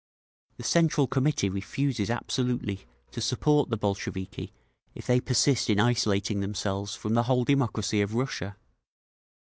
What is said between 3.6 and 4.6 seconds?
the Bolsheviki